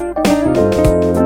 [0.00, 1.19] Música